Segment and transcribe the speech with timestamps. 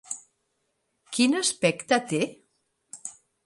[1.17, 2.25] Quin aspecte té?